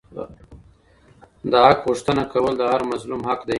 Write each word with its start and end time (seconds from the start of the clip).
د 1.51 1.53
حق 1.67 1.79
غوښتنه 1.87 2.23
کول 2.31 2.53
د 2.57 2.63
هر 2.71 2.81
مظلوم 2.91 3.21
حق 3.29 3.39
دی. 3.45 3.49